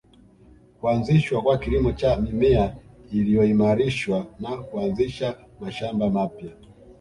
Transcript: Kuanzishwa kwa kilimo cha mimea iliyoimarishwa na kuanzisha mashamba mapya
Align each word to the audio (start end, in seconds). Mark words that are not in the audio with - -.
Kuanzishwa 0.79 1.41
kwa 1.41 1.57
kilimo 1.57 1.91
cha 1.91 2.15
mimea 2.15 2.75
iliyoimarishwa 3.11 4.25
na 4.39 4.57
kuanzisha 4.57 5.37
mashamba 5.59 6.09
mapya 6.09 6.49